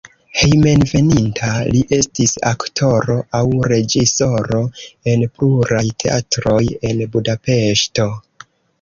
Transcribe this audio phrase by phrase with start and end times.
[0.43, 3.43] Hejmenveninta li estis aktoro aŭ
[3.75, 4.65] reĝisoro
[5.15, 6.61] en pluraj teatroj
[6.93, 8.13] en Budapeŝto.